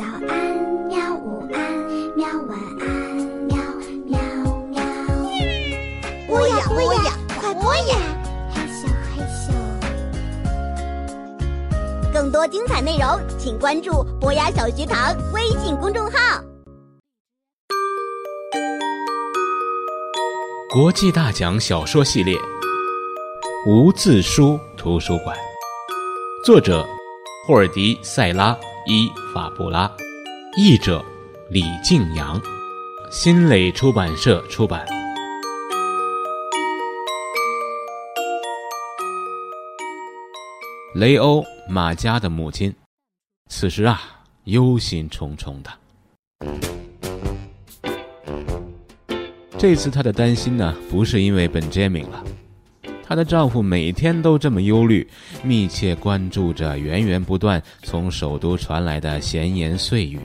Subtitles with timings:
[0.00, 0.32] 早安，
[0.88, 1.14] 喵！
[1.14, 1.60] 午安，
[2.16, 2.26] 喵！
[2.48, 2.88] 晚安，
[3.44, 3.54] 喵
[4.06, 4.18] 喵
[4.70, 4.80] 喵。
[6.26, 7.98] 播呀播呀，快播呀！
[8.50, 9.52] 嘿咻嘿咻。
[12.14, 16.42] 更多精彩内容，请关注“博雅小学堂”微信公众号。
[20.72, 22.34] 国际大奖小说系列
[23.66, 25.36] 《无字书图书馆》，
[26.42, 26.88] 作者
[27.46, 28.56] 霍尔迪·塞拉。
[28.86, 29.90] 伊法布拉，
[30.56, 31.04] 译者
[31.50, 32.40] 李静阳，
[33.10, 34.86] 新蕾出版社出版。
[40.94, 42.74] 雷欧马加的母亲，
[43.48, 44.00] 此时啊，
[44.44, 45.70] 忧心忡忡的。
[49.58, 52.24] 这次他的担心呢，不是因为本杰明了。
[53.10, 55.04] 她的丈夫每天都这么忧虑，
[55.42, 60.20] 密切关注着源源不断从首都传来的闲言碎语。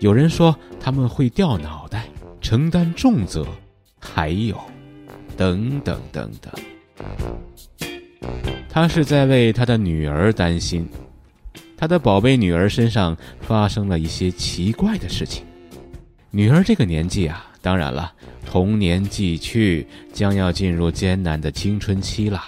[0.00, 2.08] 有人说他们会掉脑袋，
[2.40, 3.46] 承担重责，
[4.00, 4.60] 还有，
[5.36, 6.52] 等等等等。
[8.68, 10.84] 他是在为他的女儿担心，
[11.76, 15.44] 他的宝贝女儿身上发生了一些奇怪的事情。
[16.30, 17.44] 女儿这个年纪啊。
[17.60, 18.12] 当然了，
[18.46, 22.40] 童年既去，将要进入艰难的青春期了。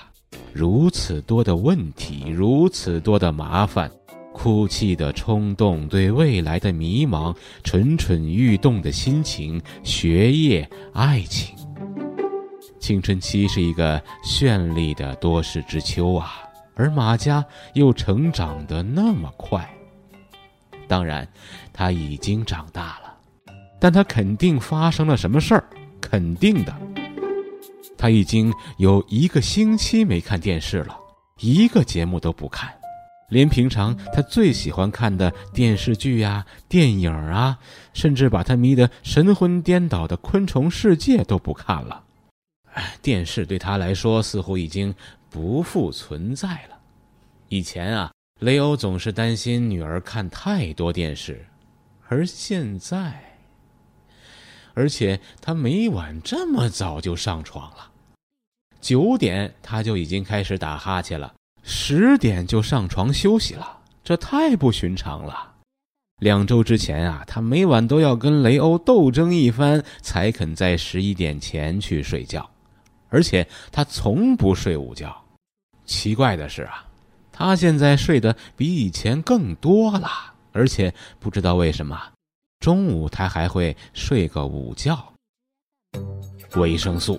[0.52, 3.90] 如此多的问题，如此多的麻烦，
[4.32, 11.56] 哭泣的冲动，对未来的迷茫，蠢蠢欲动的心情，学业，爱情。
[12.78, 16.34] 青春期是一个绚丽的多事之秋啊，
[16.76, 19.68] 而马家又成长得那么快。
[20.86, 21.28] 当然，
[21.72, 23.09] 他已经长大了。
[23.80, 25.64] 但他肯定发生了什么事儿，
[26.00, 26.76] 肯定的。
[27.96, 30.96] 他已经有一个星期没看电视了，
[31.38, 32.72] 一个节目都不看，
[33.28, 37.58] 连平常他最喜欢看的电视剧呀、电影啊，
[37.92, 42.04] 甚至把他迷得神魂颠倒的《昆虫世界》都不看了。
[43.02, 44.94] 电视对他来说似乎已经
[45.28, 46.78] 不复存在了。
[47.48, 51.44] 以前啊，雷欧总是担心女儿看太多电视，
[52.08, 53.29] 而现在。
[54.74, 57.90] 而且他每晚这么早就上床了，
[58.80, 65.48] 九点他就已经开始打哈欠了，十点就上床休息了，这太不寻常了。
[66.20, 72.48] 两周之前啊，他每晚都要跟雷欧斗争一番，才肯在十一点前去睡觉，
[73.08, 75.16] 而且他从不睡午觉。
[75.86, 76.84] 奇怪的是啊，
[77.32, 80.08] 他现在睡得比以前更多了，
[80.52, 81.98] 而且不知道为什么。
[82.60, 85.02] 中午他还会睡个午觉。
[86.56, 87.18] 维生素，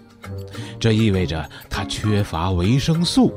[0.79, 3.35] 这意味着他缺乏维生素。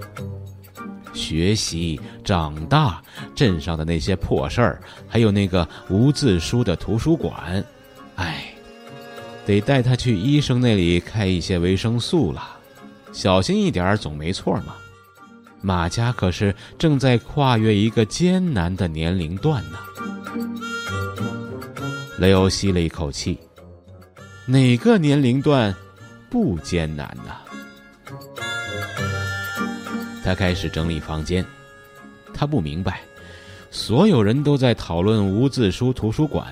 [1.14, 3.02] 学习、长大，
[3.34, 7.64] 镇上的那些破事儿，还有那个无字书的图书馆，
[8.16, 8.52] 哎，
[9.46, 12.58] 得带他去医生那里开一些维生素了。
[13.12, 14.74] 小心一点总没错嘛。
[15.62, 19.78] 马家可是正在跨越一个艰难的年龄段呢。
[22.16, 23.38] 雷欧吸了一口气，
[24.46, 25.74] 哪个年龄段
[26.30, 27.32] 不艰难呢？
[30.22, 31.44] 他开始整理房间。
[32.32, 33.00] 他不明白，
[33.70, 36.46] 所有人都在讨论无字书图书馆，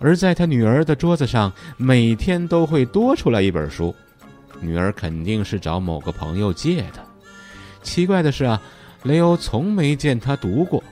[0.00, 3.94] 而在他女儿的桌子上，每天都会多出来一本书。
[4.60, 7.04] 女儿肯定是找某个朋友借的。
[7.82, 8.60] 奇怪的是啊，
[9.02, 10.82] 雷欧从没见他读过。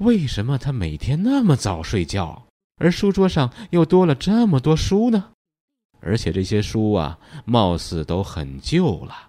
[0.00, 2.43] 为什么他每天那么早睡觉，
[2.76, 5.32] 而书桌上又多了这么多书呢？
[6.00, 9.28] 而且这些书啊，貌似都很旧了。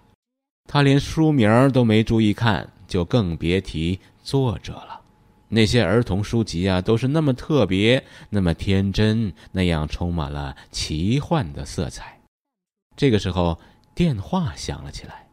[0.68, 5.00] 他连书名都没注意看，就更别提作者了。
[5.48, 12.20] 那些儿童书籍啊，都是那么特别，那么天真，那样充满了奇幻的色彩。
[12.96, 13.56] 这个时候，
[13.94, 15.24] 电话响了起来。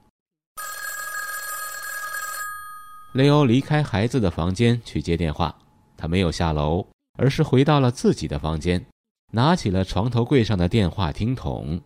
[3.14, 5.56] 雷欧离开孩子的房间去接电话，
[5.98, 6.86] 他没有下楼，
[7.18, 8.84] 而是回到了自己的房间，
[9.32, 11.80] 拿起了床头柜上的电话听筒。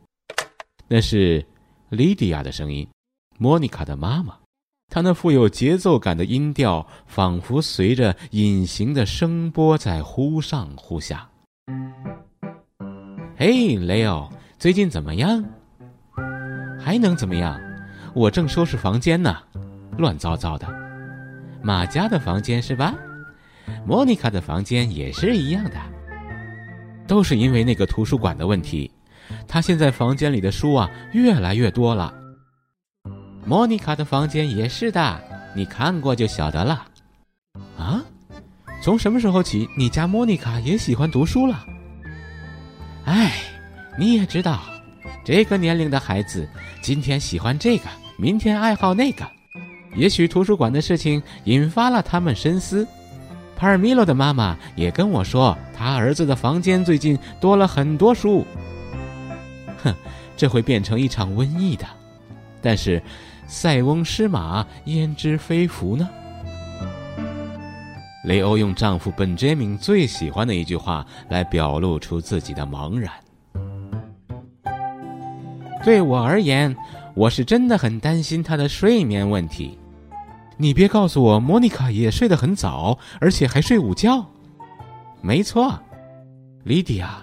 [0.88, 1.46] 那是
[1.90, 2.88] 莉迪亚的声音，
[3.38, 4.38] 莫妮卡的妈妈。
[4.90, 11.30] 她那富有节奏感的音调，仿佛随着隐形的声波在忽上忽下。
[13.36, 15.44] 嘿，雷欧，最近怎么样？
[16.80, 17.60] 还能怎么样？
[18.16, 19.44] 我正收拾房间呢，
[19.98, 20.68] 乱糟糟的。
[21.62, 22.96] 马家的房间是吧？
[23.86, 25.80] 莫妮卡的房间也是一样的，
[27.08, 28.92] 都是因为那个图书馆的问题。
[29.48, 32.14] 她现在房间里的书啊越来越多了。
[33.46, 35.22] 莫妮卡的房间也是的，
[35.56, 36.86] 你看过就晓得了。
[37.78, 38.04] 啊，
[38.82, 41.66] 从什么时候起，你家莫妮卡也喜欢读书了？
[43.06, 43.32] 哎，
[43.98, 44.62] 你也知道，
[45.24, 46.48] 这个年龄的孩子，
[46.82, 47.86] 今天喜欢这个，
[48.18, 49.26] 明天爱好那个。
[49.96, 52.86] 也许图书馆的事情引发了他们深思。
[53.58, 58.46] 帕尔米洛的妈妈也跟我说，他儿子的房间最近多了很多书。
[59.84, 59.94] 哼，
[60.38, 61.84] 这会变成一场瘟疫的。
[62.62, 63.02] 但是，
[63.48, 66.08] 塞翁失马，焉知非福呢？
[68.26, 73.12] 雷欧用丈夫本杰明最喜欢的一句话来表露出自己的茫然。
[75.84, 76.76] 对我而言，
[77.16, 79.80] 我是真的很担心他的睡眠问题。
[80.58, 84.26] 你别告诉我，莫妮卡也睡得很早，而且还睡午觉。
[85.22, 85.80] 没错，
[86.64, 87.22] 莉迪亚，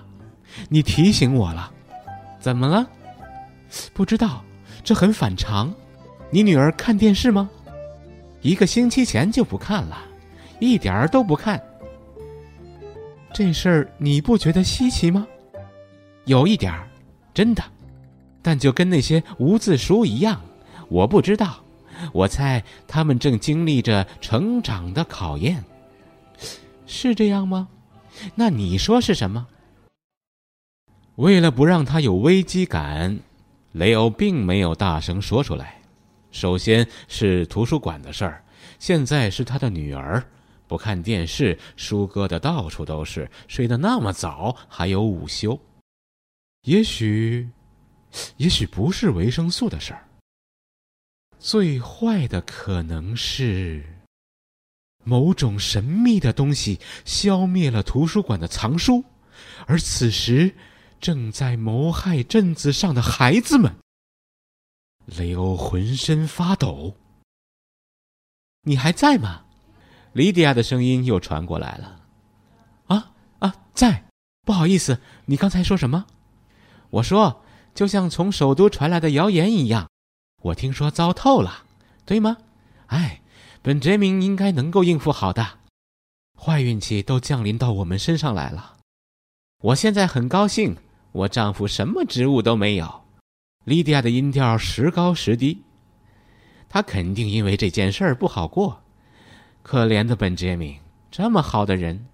[0.69, 1.71] 你提醒我了。
[2.39, 2.87] 怎么了？
[3.93, 4.45] 不知道，
[4.85, 5.75] 这很反常。
[6.31, 7.51] 你女儿看电视吗？
[8.41, 9.99] 一个星期前就不看了。
[10.61, 11.61] 一点儿都不看，
[13.33, 15.27] 这事儿你不觉得稀奇吗？
[16.27, 16.89] 有一点儿，
[17.35, 17.63] 真的，
[18.41, 20.41] 但就跟那些无字书一样，
[20.89, 21.64] 我不知道。
[22.13, 25.65] 我猜他们正经历着成长的考验，
[26.87, 27.69] 是这样吗？
[28.35, 29.47] 那你说是什么？
[31.17, 33.19] 为了不让他有危机感，
[33.73, 35.81] 雷欧并没有大声说出来。
[36.31, 38.45] 首先是图书馆的事儿，
[38.79, 40.25] 现在是他的女儿。
[40.67, 45.59] 不看电视，书搁的到处都是，睡得那么早，还有午休。
[46.63, 47.49] 也许，
[48.39, 50.04] 也许不是维生素的事儿。
[51.45, 53.85] 最坏的可能是，
[55.05, 59.05] 某种神秘的东西消灭了图书馆的藏书，
[59.67, 60.55] 而此时
[61.03, 63.77] 正在谋害镇子上的孩子们。
[65.05, 66.97] 雷欧浑身发抖。
[68.63, 69.45] 你还在吗？
[70.15, 72.07] 莉迪亚的声音又传过来了
[72.89, 74.07] ，“啊啊，在，
[74.47, 76.07] 不好意思，你刚才说什么？”
[76.89, 77.45] 我说
[77.77, 79.91] ：“就像从首都传来的谣言一样，
[80.45, 81.65] 我听说糟透了，
[82.05, 82.37] 对吗？”
[82.89, 83.23] 哎，
[83.63, 85.59] 本杰明应该能够应付好的，
[86.39, 88.77] 坏运气都降临到我们身上来了。
[89.63, 90.77] 我现在很高兴，
[91.13, 93.05] 我丈夫什么职务都没有。
[93.65, 95.63] 莉迪亚的音调时高时低，
[96.69, 98.83] 她肯定因为这件事儿不好过。
[99.63, 100.79] 可怜的本杰明，
[101.11, 102.07] 这么好的人，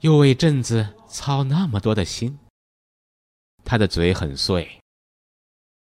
[0.00, 2.38] 又为镇子操那么多的心。
[3.64, 4.78] 她的嘴很碎。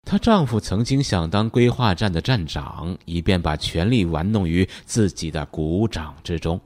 [0.03, 6.59] 她丈夫曾经想当规划站的站长，以便把权力玩弄于自己的鼓掌之中。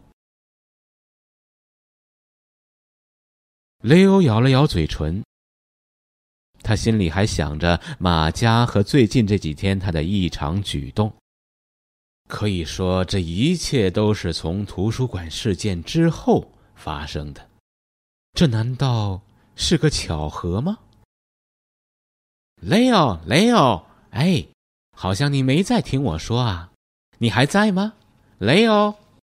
[3.81, 5.21] 雷欧咬了咬嘴唇，
[6.61, 11.13] 他心里还想着马加和最近这几天他的异常举动。
[12.29, 17.49] 可以说，这一切都是从图书馆事件之后发生的。
[18.31, 19.21] 这难道
[19.57, 20.79] 是个巧合吗？
[22.65, 24.45] 雷欧，雷欧，哎，
[24.95, 26.69] 好像你没在听我说啊？
[27.17, 27.93] 你还在吗，
[28.37, 28.95] 雷欧？